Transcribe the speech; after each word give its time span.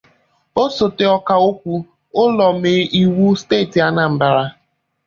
osote 0.61 1.03
Ọkaokwu 1.17 1.73
ụlọomeiwu 2.21 3.25
steeti 3.41 3.77
Anambra 3.87 4.43